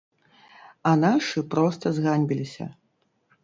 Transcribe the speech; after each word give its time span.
А 0.93 0.93
нашы 1.03 1.45
проста 1.53 1.95
зганьбіліся. 2.01 2.65